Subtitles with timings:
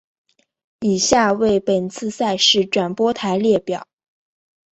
[0.79, 3.87] 以下为本次赛事转播台列表。